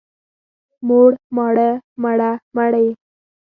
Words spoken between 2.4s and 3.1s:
مړې.